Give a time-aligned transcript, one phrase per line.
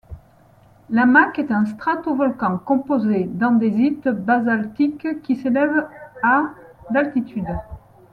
[0.89, 5.87] L'Amak est un stratovolcan composé d'andésite basaltique qui s'élève
[6.23, 6.45] à
[6.89, 7.45] d'altitude.